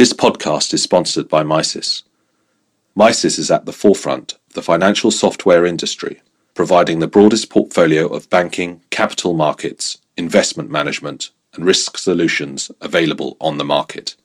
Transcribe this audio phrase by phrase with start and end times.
[0.00, 2.04] This podcast is sponsored by Misys.
[2.96, 6.22] Misys is at the forefront of the financial software industry,
[6.54, 13.58] providing the broadest portfolio of banking, capital markets, investment management, and risk solutions available on
[13.58, 14.16] the market.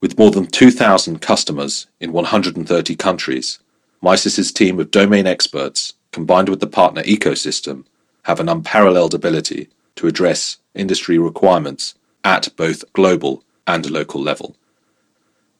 [0.00, 3.60] With more than 2,000 customers in 130 countries,
[4.02, 7.84] Misys' team of domain experts, combined with the partner ecosystem,
[8.24, 11.94] have an unparalleled ability to address industry requirements
[12.24, 14.56] at both global and local level.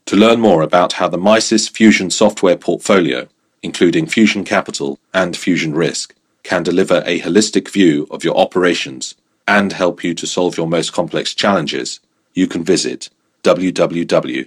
[0.07, 3.29] To learn more about how the Misys Fusion software portfolio,
[3.63, 6.15] including Fusion Capital and Fusion Risk,
[6.45, 9.17] can deliver a holistic view of your operations
[9.49, 12.01] and help you to solve your most complex challenges,
[12.35, 13.11] you can visit
[13.43, 14.47] www.misys.com.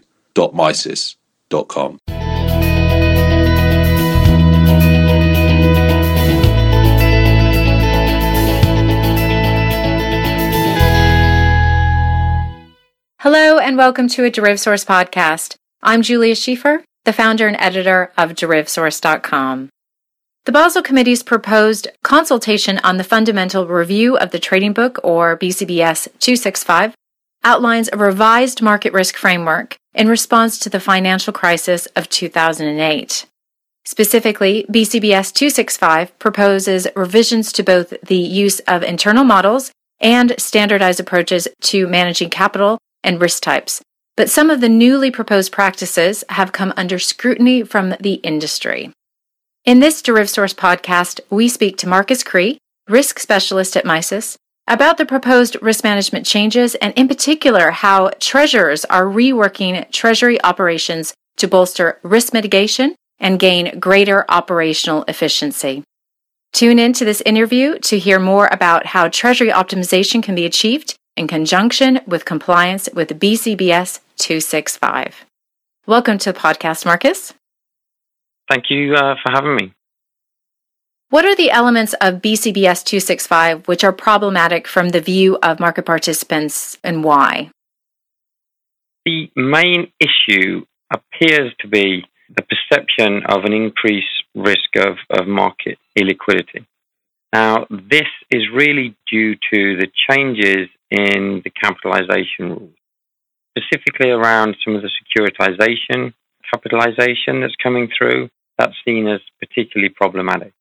[13.23, 15.55] Hello, and welcome to a DerivSource podcast.
[15.83, 19.67] I'm Julia Schieffer, the founder and editor of DerivSource.com.
[20.45, 26.05] The Basel Committee's proposed consultation on the Fundamental Review of the Trading Book, or BCBS
[26.19, 26.95] 265,
[27.43, 33.25] outlines a revised market risk framework in response to the financial crisis of 2008.
[33.83, 41.49] Specifically, BCBS 265 proposes revisions to both the use of internal models and standardized approaches
[41.63, 43.81] to managing capital and risk types.
[44.17, 48.91] But some of the newly proposed practices have come under scrutiny from the industry.
[49.65, 54.35] In this DerivSource podcast, we speak to Marcus Cree, risk specialist at Misys,
[54.67, 61.13] about the proposed risk management changes and, in particular, how treasurers are reworking treasury operations
[61.37, 65.83] to bolster risk mitigation and gain greater operational efficiency.
[66.53, 70.95] Tune in to this interview to hear more about how treasury optimization can be achieved
[71.19, 75.25] in conjunction with compliance with BCBS 265.
[75.85, 77.33] Welcome to the podcast, Marcus.
[78.49, 79.73] Thank you uh, for having me.
[81.09, 85.85] What are the elements of BCBS 265 which are problematic from the view of market
[85.85, 87.51] participants and why?
[89.05, 95.79] The main issue appears to be the perception of an increased risk of, of market
[95.97, 96.65] illiquidity.
[97.33, 102.75] Now, this is really due to the changes in the capitalization rules,
[103.57, 106.13] specifically around some of the securitization
[106.51, 108.29] capitalization that's coming through.
[108.57, 110.53] That's seen as particularly problematic.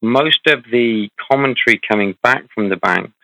[0.00, 3.14] Most of the commentary coming back from the banks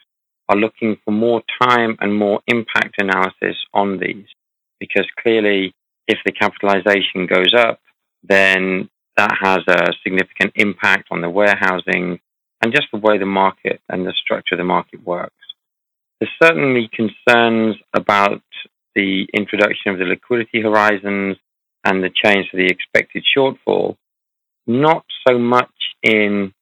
[0.48, 4.26] are looking for more time and more impact analysis on these,
[4.80, 5.72] because clearly,
[6.08, 7.78] if the capitalization goes up,
[8.24, 12.18] then that has a significant impact on the warehousing
[12.62, 15.34] and just the way the market and the structure of the market works.
[16.20, 18.42] There's certainly concerns about
[18.94, 21.36] the introduction of the liquidity horizons
[21.84, 23.96] and the change to the expected shortfall,
[24.66, 25.72] not so much
[26.02, 26.54] in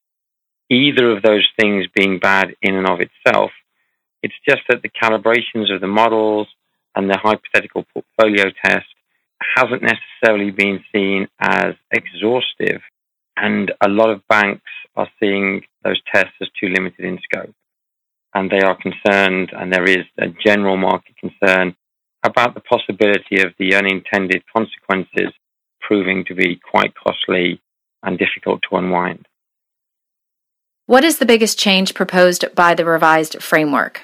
[0.70, 3.50] either of those things being bad in and of itself.
[4.22, 6.48] It's just that the calibrations of the models
[6.96, 8.86] and the hypothetical portfolio test
[9.56, 12.80] hasn't necessarily been seen as exhaustive.
[13.36, 17.54] And a lot of banks are seeing those tests as too limited in scope
[18.34, 21.76] and they are concerned, and there is a general market concern
[22.24, 25.32] about the possibility of the unintended consequences
[25.80, 27.60] proving to be quite costly
[28.02, 29.26] and difficult to unwind.
[30.86, 34.02] What is the biggest change proposed by the revised framework?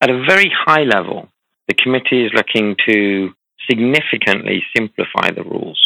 [0.00, 1.28] At a very high level,
[1.66, 3.30] the committee is looking to
[3.68, 5.80] significantly simplify the rules.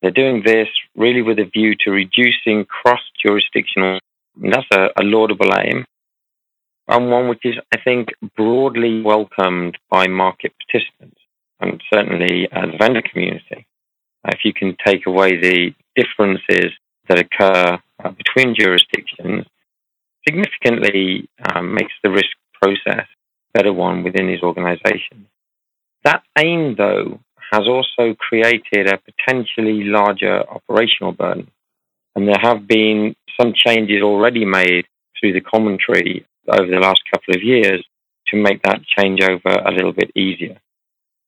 [0.00, 4.00] They're doing this really with a view to reducing cross jurisdictional
[4.36, 5.84] that's a, a laudable aim,
[6.88, 11.20] and one which is, I think, broadly welcomed by market participants
[11.60, 13.66] and certainly uh, the vendor community.
[14.24, 16.72] Uh, if you can take away the differences
[17.08, 19.44] that occur uh, between jurisdictions,
[20.26, 25.26] significantly um, makes the risk process a better one within these organizations.
[26.04, 27.20] That aim, though,
[27.52, 31.50] has also created a potentially larger operational burden.
[32.14, 34.86] And there have been some changes already made
[35.18, 37.84] through the commentary over the last couple of years
[38.28, 40.58] to make that changeover a little bit easier.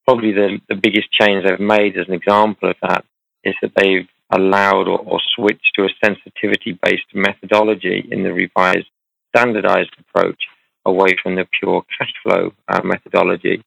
[0.06, 3.04] Probably the, the biggest change they've made as an example of that
[3.44, 8.86] is that they've allowed or, or switched to a sensitivity based methodology in the revised
[9.34, 10.42] standardized approach
[10.86, 13.62] away from the pure cash flow uh, methodology,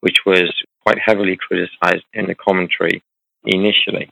[0.00, 0.52] which was
[0.84, 3.02] quite heavily criticized in the commentary
[3.44, 4.10] initially.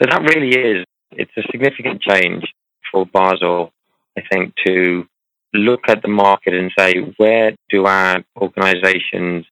[0.00, 0.84] So that really is
[1.16, 2.44] it's a significant change
[2.90, 3.72] for Basel,
[4.16, 5.06] I think, to
[5.54, 9.46] look at the market and say, where do our organizations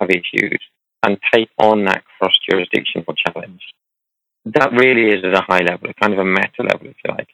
[0.00, 0.60] have issues
[1.04, 3.60] and take on that cross jurisdictional challenge.
[4.46, 7.14] That really is at a high level, a kind of a meta level, if you
[7.14, 7.28] like.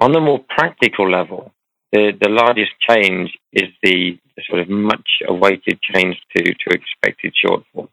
[0.00, 1.52] On the more practical level,
[1.92, 7.32] the, the largest change is the, the sort of much awaited change to, to expected
[7.44, 7.88] shortfall.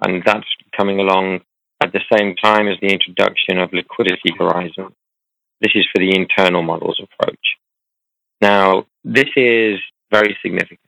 [0.00, 0.46] And that's
[0.76, 1.40] coming along
[1.82, 4.94] at the same time as the introduction of liquidity horizon.
[5.60, 7.56] This is for the internal models approach.
[8.40, 9.78] Now, this is
[10.10, 10.80] very significant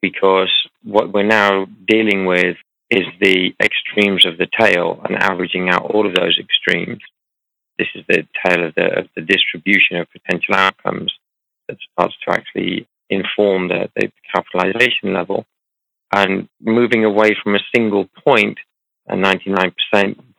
[0.00, 0.50] because
[0.82, 2.56] what we're now dealing with
[2.90, 7.00] is the extremes of the tail and averaging out all of those extremes.
[7.78, 11.12] This is the tail of the, of the distribution of potential outcomes
[11.68, 15.46] that starts to actually inform the, the capitalization level
[16.14, 18.58] and moving away from a single point,
[19.08, 19.72] a 99%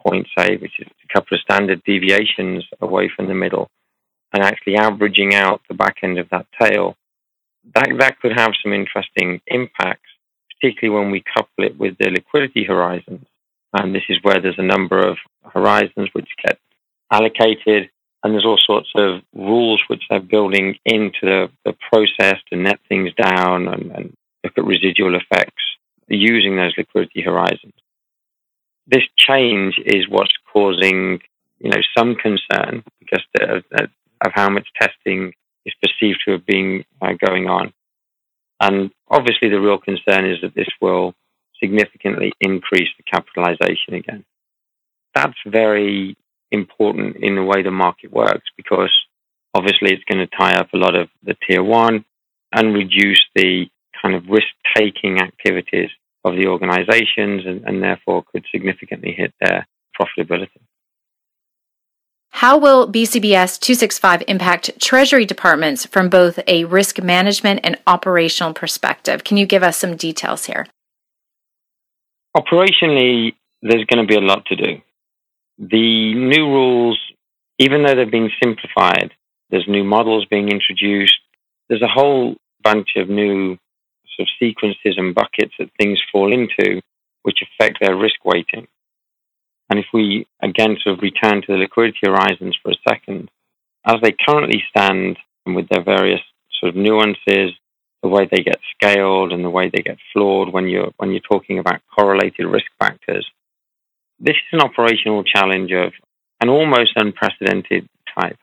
[0.05, 3.69] point, say, which is a couple of standard deviations away from the middle,
[4.33, 6.95] and actually averaging out the back end of that tail,
[7.75, 10.09] that, that could have some interesting impacts,
[10.53, 13.25] particularly when we couple it with the liquidity horizons.
[13.73, 16.59] And this is where there's a number of horizons which get
[17.11, 17.89] allocated,
[18.23, 22.79] and there's all sorts of rules which they're building into the, the process to net
[22.88, 24.13] things down and, and
[24.44, 25.63] look at residual effects
[26.07, 27.73] using those liquidity horizons.
[28.88, 31.21] This change is what's causing,
[31.59, 35.33] you know, some concern because of, of how much testing
[35.65, 37.74] is perceived to have been uh, going on.
[38.59, 41.13] And obviously, the real concern is that this will
[41.62, 44.25] significantly increase the capitalization again.
[45.15, 46.18] That's very
[46.51, 48.91] important in the way the market works because
[49.53, 52.06] obviously it's going to tie up a lot of the tier one
[52.53, 53.65] and reduce the
[54.01, 55.89] kind of risk taking activities
[56.23, 59.67] of the organizations and, and therefore could significantly hit their
[59.99, 60.49] profitability.
[62.31, 69.23] How will BCBS 265 impact Treasury departments from both a risk management and operational perspective?
[69.23, 70.65] Can you give us some details here?
[72.35, 74.81] Operationally, there's going to be a lot to do.
[75.59, 76.99] The new rules,
[77.59, 79.11] even though they're being simplified,
[79.51, 81.13] there's new models being introduced,
[81.69, 83.57] there's a whole bunch of new
[84.19, 86.81] of sequences and buckets that things fall into
[87.24, 88.68] which affect their risk weighting.
[89.69, 93.31] And if we again sort of return to the liquidity horizons for a second,
[93.86, 96.21] as they currently stand and with their various
[96.60, 97.51] sort of nuances,
[98.01, 101.21] the way they get scaled and the way they get floored when you're when you're
[101.21, 103.25] talking about correlated risk factors,
[104.19, 105.94] this is an operational challenge of
[106.42, 107.88] an almost unprecedented
[108.18, 108.38] type.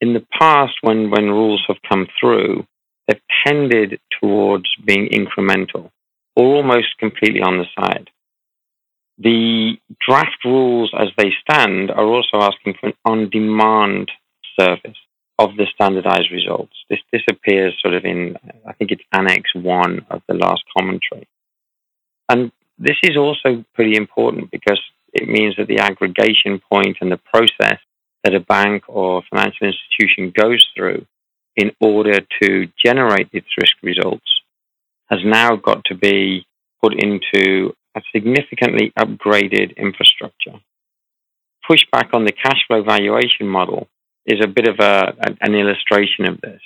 [0.00, 2.64] In the past, when, when rules have come through,
[3.08, 5.90] they've tended towards being incremental
[6.36, 8.10] or almost completely on the side.
[9.18, 9.76] The
[10.06, 14.12] draft rules as they stand are also asking for an on demand
[14.58, 14.96] service
[15.40, 16.74] of the standardized results.
[16.88, 21.26] This, this appears sort of in, I think it's Annex 1 of the last commentary.
[22.28, 24.80] And this is also pretty important because
[25.12, 27.78] it means that the aggregation point and the process
[28.22, 31.06] that a bank or financial institution goes through
[31.58, 34.30] in order to generate its risk results
[35.10, 36.46] has now got to be
[36.80, 40.54] put into a significantly upgraded infrastructure.
[41.68, 43.88] Pushback on the cash flow valuation model
[44.24, 46.60] is a bit of a, an illustration of this.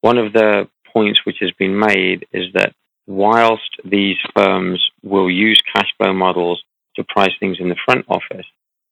[0.00, 2.74] One of the points which has been made is that
[3.06, 6.64] whilst these firms will use cash flow models
[6.96, 8.46] to price things in the front office,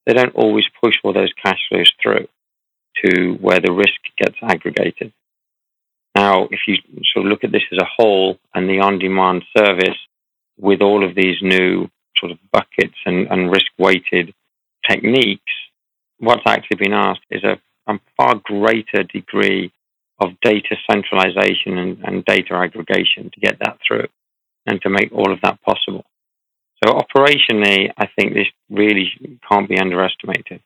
[0.06, 2.28] they don't always push all those cash flows through
[3.04, 5.12] to where the risk gets aggregated.
[6.14, 6.76] Now, if you
[7.12, 9.98] sort of look at this as a whole and the on demand service
[10.58, 14.34] with all of these new sort of buckets and, and risk weighted
[14.88, 15.52] techniques,
[16.18, 19.72] what's actually been asked is a, a, far greater degree
[20.20, 24.08] of data centralization and, and data aggregation to get that through
[24.66, 26.04] and to make all of that possible.
[26.84, 30.60] So operationally, I think this really can't be underestimated.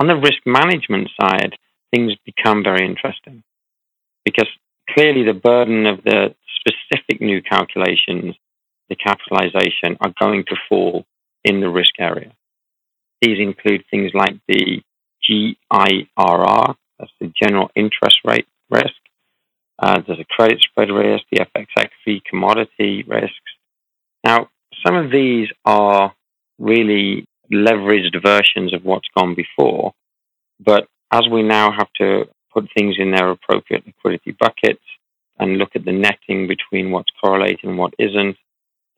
[0.00, 1.58] On the risk management side,
[1.92, 3.42] things become very interesting
[4.24, 4.48] because
[4.88, 8.34] clearly the burden of the specific new calculations,
[8.88, 11.04] the capitalization, are going to fall
[11.44, 12.32] in the risk area.
[13.20, 14.82] These include things like the
[15.28, 18.94] GIRR, that's the general interest rate risk.
[19.78, 23.36] Uh, there's a credit spread risk, the FX equity commodity risks.
[24.24, 24.48] Now,
[24.84, 26.14] some of these are
[26.58, 29.92] really leveraged versions of what's gone before.
[30.58, 34.84] But as we now have to put things in their appropriate liquidity buckets
[35.38, 38.36] and look at the netting between what's correlated and what isn't,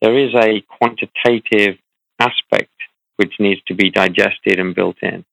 [0.01, 1.77] there is a quantitative
[2.19, 2.71] aspect
[3.17, 5.23] which needs to be digested and built in.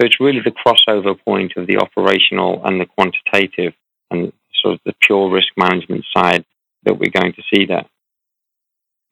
[0.00, 3.74] So it's really the crossover point of the operational and the quantitative
[4.10, 6.44] and sort of the pure risk management side
[6.84, 7.84] that we're going to see there.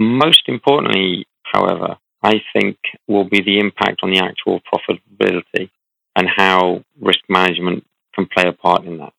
[0.01, 5.71] Most importantly, however, I think will be the impact on the actual profitability
[6.17, 7.85] and how risk management
[8.15, 9.13] can play a part in that.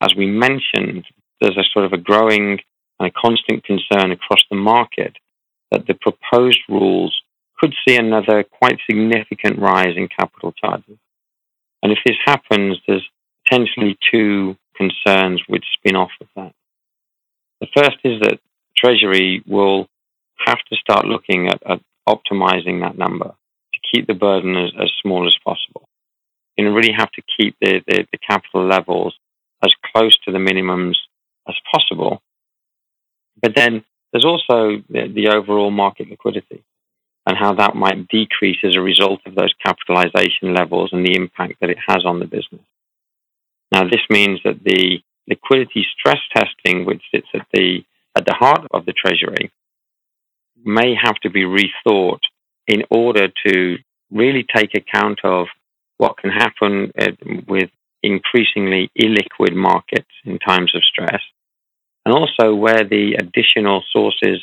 [0.00, 1.04] As we mentioned,
[1.40, 2.58] there's a sort of a growing
[3.00, 5.16] and a constant concern across the market
[5.70, 7.20] that the proposed rules
[7.58, 10.98] could see another quite significant rise in capital charges.
[11.82, 13.06] And if this happens, there's
[13.44, 16.52] potentially two concerns which spin off of that.
[17.60, 18.38] The first is that
[18.76, 19.88] Treasury will
[20.46, 23.34] have to start looking at, at optimizing that number
[23.74, 25.88] to keep the burden as, as small as possible.
[26.56, 29.14] You really have to keep the, the, the capital levels
[29.64, 30.96] as close to the minimums
[31.48, 32.20] as possible.
[33.40, 36.64] But then there's also the, the overall market liquidity
[37.26, 41.54] and how that might decrease as a result of those capitalization levels and the impact
[41.60, 42.62] that it has on the business.
[43.70, 47.84] Now, this means that the liquidity stress testing, which sits at the
[48.16, 49.52] at the heart of the Treasury,
[50.64, 52.20] may have to be rethought
[52.66, 53.76] in order to
[54.10, 55.46] really take account of
[55.96, 57.12] what can happen uh,
[57.46, 57.70] with
[58.02, 61.20] increasingly illiquid markets in times of stress,
[62.04, 64.40] and also where the additional sources,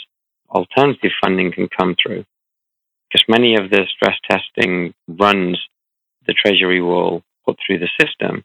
[0.50, 2.25] alternative funding can come through.
[3.10, 5.60] Because many of the stress testing runs
[6.27, 8.43] the Treasury will put through the system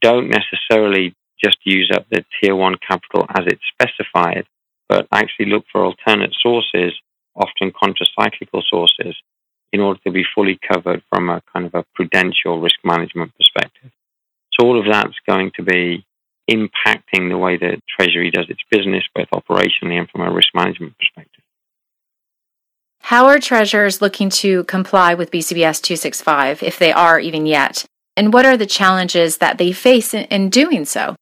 [0.00, 4.46] don't necessarily just use up the tier one capital as it's specified,
[4.88, 6.92] but actually look for alternate sources,
[7.34, 9.16] often contracyclical sources,
[9.72, 13.90] in order to be fully covered from a kind of a prudential risk management perspective.
[14.52, 16.06] So all of that's going to be
[16.50, 20.94] impacting the way that Treasury does its business, both operationally and from a risk management
[20.98, 21.42] perspective.
[23.00, 27.84] How are treasurers looking to comply with BCBS 265 if they are even yet?
[28.16, 31.16] And what are the challenges that they face in, in doing so?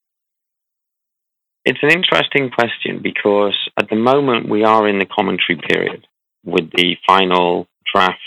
[1.65, 6.07] It's an interesting question because at the moment we are in the commentary period
[6.45, 8.19] with the final draft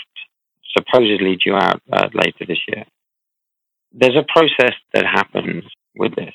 [0.76, 2.84] supposedly due out uh, later this year.
[3.92, 5.64] There's a process that happens
[5.96, 6.34] with this.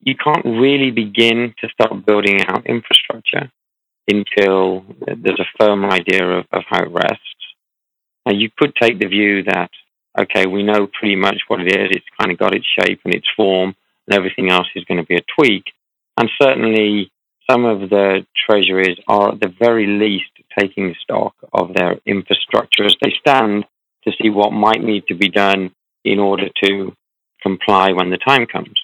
[0.00, 3.50] You can't really begin to start building out infrastructure
[4.06, 7.24] until there's a firm idea of, of how it rests.
[8.24, 9.70] Now, you could take the view that,
[10.18, 13.14] okay, we know pretty much what it is, it's kind of got its shape and
[13.14, 13.74] its form,
[14.06, 15.64] and everything else is going to be a tweak.
[16.18, 17.12] And certainly,
[17.48, 22.96] some of the treasuries are at the very least taking stock of their infrastructure as
[23.00, 23.64] they stand
[24.02, 25.70] to see what might need to be done
[26.04, 26.92] in order to
[27.40, 28.82] comply when the time comes.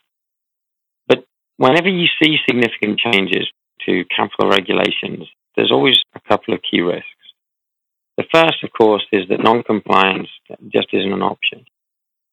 [1.08, 1.24] But
[1.56, 3.50] whenever you see significant changes,
[3.86, 7.08] to capital regulations, there's always a couple of key risks.
[8.16, 10.28] The first, of course, is that non-compliance
[10.72, 11.64] just isn't an option.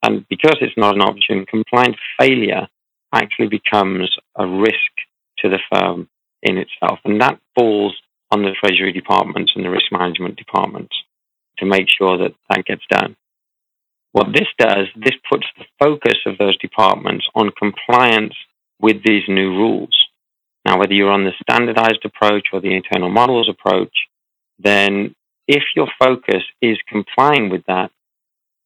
[0.03, 2.67] And because it's not an option, compliance failure
[3.13, 4.91] actually becomes a risk
[5.39, 6.07] to the firm
[6.43, 6.99] in itself.
[7.05, 7.95] And that falls
[8.31, 10.95] on the Treasury departments and the risk management departments
[11.57, 13.15] to make sure that that gets done.
[14.13, 18.33] What this does, this puts the focus of those departments on compliance
[18.79, 19.95] with these new rules.
[20.65, 23.93] Now, whether you're on the standardized approach or the internal models approach,
[24.59, 25.15] then
[25.47, 27.91] if your focus is complying with that,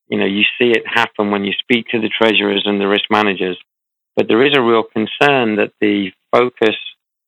[0.08, 3.06] you know, you see it happen when you speak to the treasurers and the risk
[3.10, 3.58] managers.
[4.16, 6.76] But there is a real concern that the focus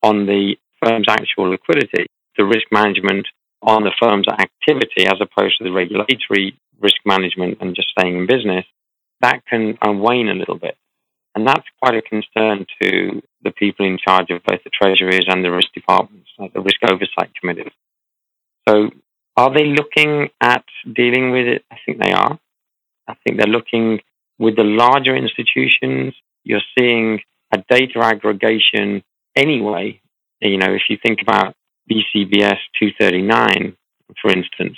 [0.03, 3.27] on the firm's actual liquidity, the risk management
[3.61, 8.27] on the firm's activity as opposed to the regulatory risk management and just staying in
[8.27, 8.65] business,
[9.21, 10.77] that can wane a little bit.
[11.35, 15.43] And that's quite a concern to the people in charge of both the treasuries and
[15.43, 17.71] the risk departments, like the risk oversight committees.
[18.67, 18.89] So,
[19.35, 21.63] are they looking at dealing with it?
[21.71, 22.39] I think they are.
[23.07, 24.01] I think they're looking
[24.39, 26.15] with the larger institutions.
[26.47, 27.19] You're seeing
[27.53, 29.03] a data aggregation
[29.35, 29.99] anyway.
[30.39, 31.55] You know, if you think about
[31.91, 33.75] BCBS 239,
[34.21, 34.77] for instance,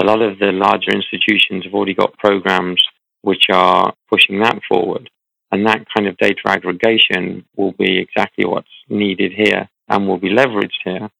[0.00, 2.80] a lot of the larger institutions have already got programs
[3.22, 5.10] which are pushing that forward.
[5.50, 10.30] And that kind of data aggregation will be exactly what's needed here and will be
[10.30, 11.10] leveraged here.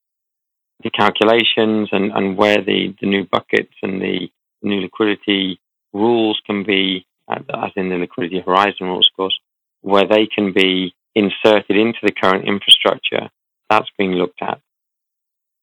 [0.84, 4.28] The calculations and, and where the, the new buckets and the
[4.62, 5.58] new liquidity
[5.92, 9.38] rules can be, uh, as in the liquidity horizon rules, of course,
[9.84, 13.28] where they can be inserted into the current infrastructure,
[13.68, 14.58] that's being looked at.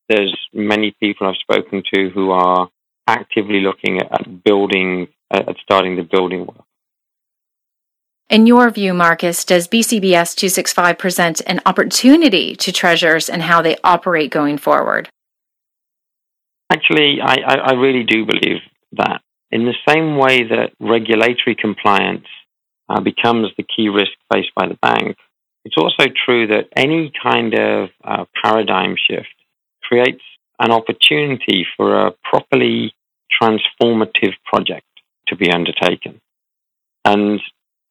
[0.08, 2.70] There's many people I've spoken to who are
[3.08, 6.64] actively looking at building, at starting the building work.
[8.30, 13.76] In your view, Marcus, does BCBS 265 present an opportunity to treasurers and how they
[13.84, 15.10] operate going forward?
[16.72, 18.62] Actually, I, I really do believe
[18.94, 19.22] that.
[19.52, 22.26] In the same way that regulatory compliance
[22.92, 25.16] uh, becomes the key risk faced by the bank,
[25.64, 29.36] it's also true that any kind of uh, paradigm shift
[29.84, 30.24] creates
[30.60, 32.94] an opportunity for a properly
[33.42, 34.86] transformative project
[35.28, 36.20] to be undertaken.
[37.06, 37.40] And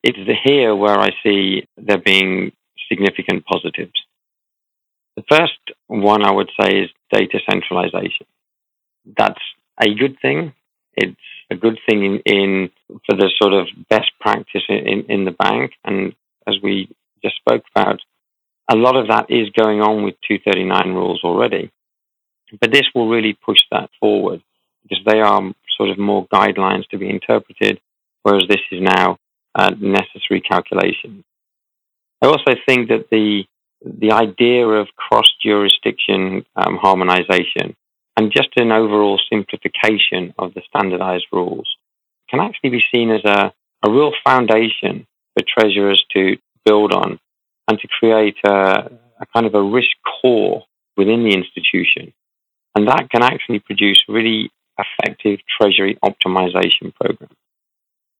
[0.02, 2.52] it's here where I see there being
[2.88, 3.92] significant positives.
[5.16, 8.26] The first one I would say is data centralization.
[9.16, 9.40] That's
[9.80, 10.54] a good thing.
[11.00, 11.16] It's
[11.50, 15.72] a good thing in, in for the sort of best practice in, in the bank.
[15.84, 16.14] And
[16.46, 16.88] as we
[17.22, 18.00] just spoke about,
[18.70, 21.70] a lot of that is going on with 239 rules already.
[22.60, 24.42] But this will really push that forward
[24.82, 25.42] because they are
[25.76, 27.80] sort of more guidelines to be interpreted,
[28.22, 29.18] whereas this is now
[29.54, 31.24] a necessary calculation.
[32.22, 33.44] I also think that the
[33.82, 37.74] the idea of cross jurisdiction um, harmonization
[38.20, 41.66] and just an overall simplification of the standardized rules
[42.28, 43.50] can actually be seen as a,
[43.82, 46.36] a real foundation for treasurers to
[46.66, 47.18] build on
[47.66, 48.90] and to create a,
[49.22, 49.88] a kind of a risk
[50.20, 50.64] core
[50.98, 52.12] within the institution.
[52.74, 57.38] And that can actually produce really effective treasury optimization programs.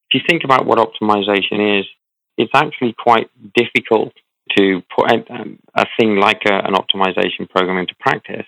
[0.09, 1.85] If you think about what optimization is,
[2.39, 4.13] it's actually quite difficult
[4.57, 5.23] to put a,
[5.75, 8.47] a thing like a, an optimization program into practice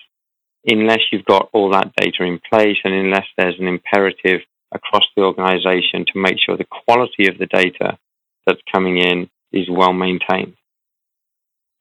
[0.65, 4.41] unless you've got all that data in place and unless there's an imperative
[4.72, 7.98] across the organization to make sure the quality of the data
[8.46, 10.55] that's coming in is well maintained.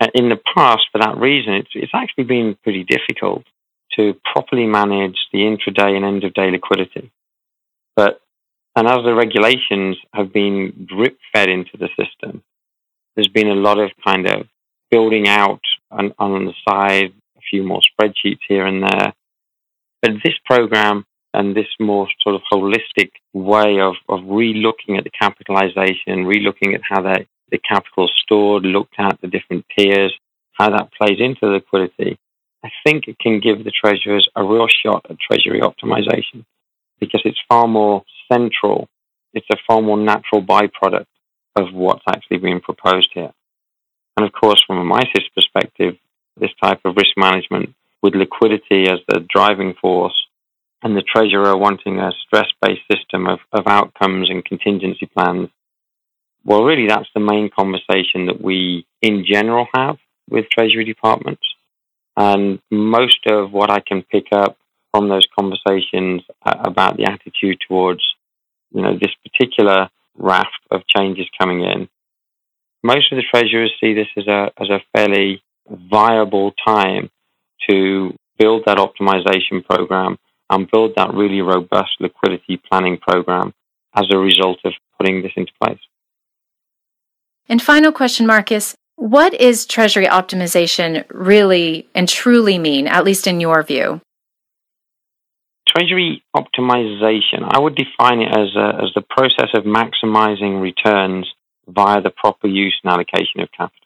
[0.01, 3.45] Uh, in the past, for that reason, it's, it's actually been pretty difficult
[3.97, 7.11] to properly manage the intraday and end of day liquidity.
[7.95, 8.21] But,
[8.75, 12.43] and as the regulations have been drip fed into the system,
[13.15, 14.47] there's been a lot of kind of
[14.91, 15.61] building out
[15.91, 17.13] on, on the side,
[17.51, 19.13] few more spreadsheets here and there.
[20.01, 25.11] But this program and this more sort of holistic way of, of re-looking at the
[25.11, 30.15] capitalization, re-looking at how the, the capital stored, looked at the different tiers,
[30.53, 32.19] how that plays into liquidity,
[32.65, 36.45] I think it can give the treasurers a real shot at treasury optimization
[37.01, 38.89] because it's far more central.
[39.35, 41.07] It's a far more natural byproduct
[41.57, 43.33] of what's actually being proposed here.
[44.17, 45.97] And of course, from a Misys perspective,
[46.39, 50.15] this type of risk management with liquidity as the driving force
[50.83, 55.49] and the treasurer wanting a stress based system of, of outcomes and contingency plans,
[56.45, 59.97] well, really, that's the main conversation that we in general have
[60.29, 61.43] with treasury departments.
[62.17, 64.59] And most of what I can pick up
[64.91, 68.03] from those conversations uh, about the attitude towards,
[68.73, 71.89] you know, this particular raft of changes coming in,
[72.83, 75.43] most of the treasurers see this as a as a fairly
[75.91, 77.11] viable time
[77.69, 80.19] to build that optimization program
[80.51, 83.53] and build that really robust liquidity planning program
[83.95, 85.79] as a result of putting this into place.
[87.49, 88.75] And final question, Marcus.
[88.97, 94.01] What is treasury optimization really and truly mean, at least in your view?
[95.67, 101.27] Treasury optimization, I would define it as, a, as the process of maximizing returns
[101.67, 103.82] via the proper use and allocation of capital.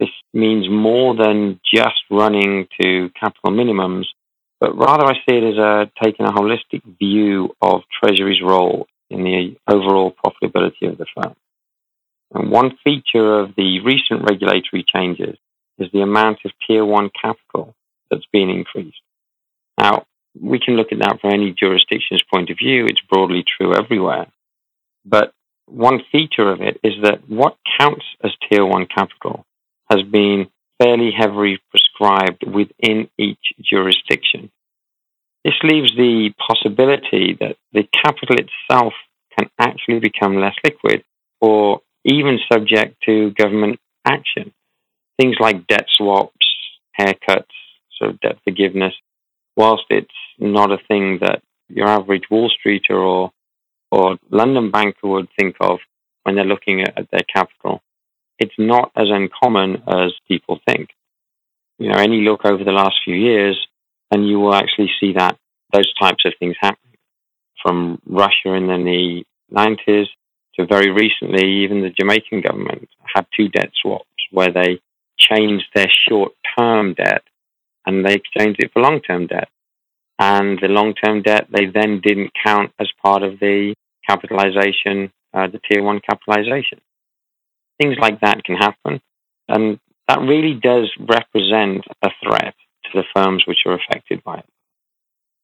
[0.00, 4.06] This means more than just running to capital minimums,
[4.58, 9.24] but rather I see it as a, taking a holistic view of Treasury's role in
[9.24, 11.36] the overall profitability of the firm.
[12.32, 15.36] And one feature of the recent regulatory changes
[15.78, 17.74] is the amount of tier one capital
[18.10, 19.02] that's been increased.
[19.78, 20.06] Now,
[20.40, 22.86] we can look at that from any jurisdiction's point of view.
[22.86, 24.28] It's broadly true everywhere.
[25.04, 25.34] But
[25.66, 29.44] one feature of it is that what counts as tier one capital
[29.90, 30.48] has been
[30.80, 34.50] fairly heavily prescribed within each jurisdiction.
[35.44, 38.92] This leaves the possibility that the capital itself
[39.38, 41.02] can actually become less liquid
[41.40, 44.52] or even subject to government action.
[45.18, 46.46] Things like debt swaps,
[46.98, 47.44] haircuts,
[47.98, 48.94] sort of debt forgiveness,
[49.56, 53.32] whilst it's not a thing that your average Wall Streeter or
[53.92, 55.80] or London banker would think of
[56.22, 57.82] when they're looking at, at their capital,
[58.40, 60.88] it's not as uncommon as people think.
[61.78, 63.56] You know, any look over the last few years,
[64.10, 65.38] and you will actually see that
[65.72, 66.96] those types of things happening.
[67.62, 70.06] From Russia in the 90s
[70.58, 74.80] to very recently, even the Jamaican government had two debt swaps where they
[75.18, 77.22] changed their short term debt
[77.86, 79.48] and they exchanged it for long term debt.
[80.18, 83.74] And the long term debt they then didn't count as part of the
[84.08, 86.80] capitalization, uh, the tier one capitalization.
[87.80, 89.00] Things like that can happen.
[89.48, 94.46] And that really does represent a threat to the firms which are affected by it.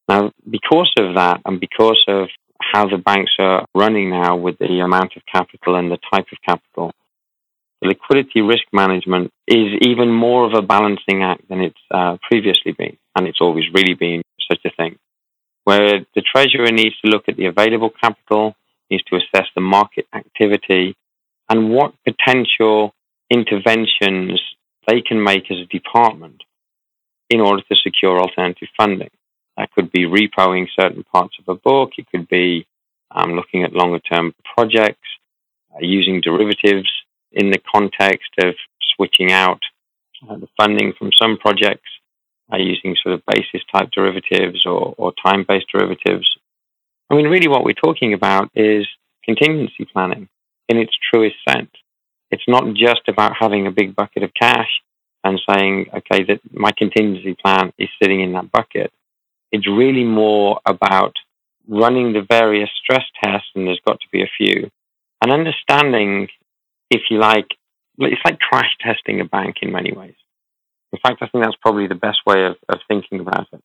[0.08, 2.28] Now, because of that, and because of
[2.60, 6.38] how the banks are running now with the amount of capital and the type of
[6.46, 6.92] capital,
[7.80, 12.72] the liquidity risk management is even more of a balancing act than it's uh, previously
[12.72, 14.96] been, and it's always really been such a thing,
[15.64, 18.54] where the treasurer needs to look at the available capital,
[18.90, 20.96] needs to assess the market activity,
[21.48, 22.94] and what potential
[23.30, 24.40] interventions
[24.88, 26.42] they can make as a department
[27.28, 29.10] in order to secure alternative funding.
[29.56, 31.92] That could be repoing certain parts of a book.
[31.98, 32.66] It could be
[33.10, 35.08] um, looking at longer term projects,
[35.74, 36.90] uh, using derivatives
[37.32, 38.54] in the context of
[38.94, 39.60] switching out
[40.28, 41.88] uh, the funding from some projects,
[42.52, 46.28] uh, using sort of basis type derivatives or, or time based derivatives.
[47.10, 48.86] I mean, really, what we're talking about is
[49.24, 50.28] contingency planning
[50.68, 51.70] in its truest sense.
[52.30, 54.68] It's not just about having a big bucket of cash
[55.22, 58.92] and saying, okay, that my contingency plan is sitting in that bucket.
[59.52, 61.14] It's really more about
[61.68, 64.70] running the various stress tests, and there's got to be a few,
[65.22, 66.28] and understanding,
[66.90, 67.48] if you like,
[67.98, 70.14] it's like crash testing a bank in many ways.
[70.92, 73.60] In fact, I think that's probably the best way of, of thinking about it.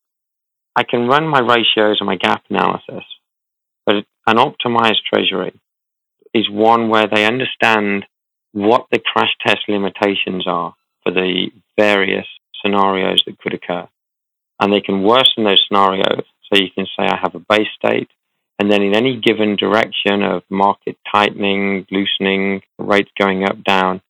[0.76, 3.04] I can run my ratios and my gap analysis,
[3.86, 5.60] but an optimized treasury
[6.34, 8.06] is one where they understand
[8.54, 12.28] what the crash test limitations are for the various
[12.62, 13.88] scenarios that could occur.
[14.60, 16.24] And they can worsen those scenarios.
[16.52, 18.10] So you can say, I have a base state,
[18.60, 24.02] and then in any given direction of market tightening, loosening, rates going up, down,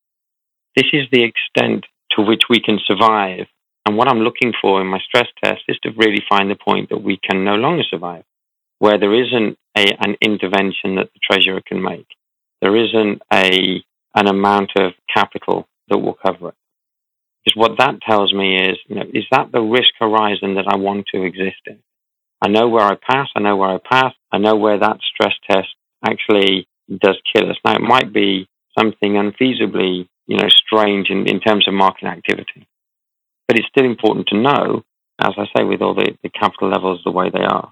[0.75, 3.45] this is the extent to which we can survive.
[3.85, 6.89] And what I'm looking for in my stress test is to really find the point
[6.89, 8.23] that we can no longer survive,
[8.81, 12.07] where there isn't a, an intervention that the treasurer can make.
[12.63, 13.83] There isn't a,
[14.15, 16.55] an amount of capital that will cover it.
[17.45, 20.77] Because what that tells me is, you know, is that the risk horizon that I
[20.77, 21.77] want to exist in?
[22.41, 23.27] I know where I pass.
[23.35, 24.13] I know where I pass.
[24.31, 25.69] I know where that stress test
[26.03, 27.57] actually does kill us.
[27.63, 32.67] Now, it might be something unfeasibly, you know, strange in, in terms of market activity.
[33.47, 34.81] But it's still important to know,
[35.19, 37.71] as I say, with all the, the capital levels the way they are.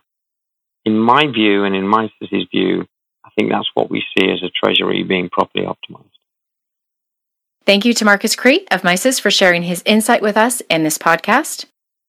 [0.89, 2.84] In my view and in Misys's view,
[3.23, 6.10] I think that's what we see as a treasury being properly optimized.
[7.63, 10.97] Thank you to Marcus Cree of Misys for sharing his insight with us in this
[10.97, 11.65] podcast.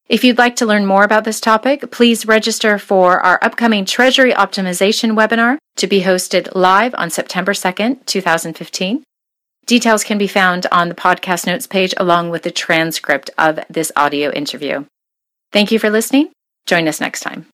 [0.08, 4.32] If you'd like to learn more about this topic, please register for our upcoming Treasury
[4.32, 9.04] Optimization webinar to be hosted live on September 2nd, 2015.
[9.66, 13.92] Details can be found on the podcast notes page along with the transcript of this
[13.94, 14.86] audio interview.
[15.52, 16.30] Thank you for listening.
[16.66, 17.44] Join us next time.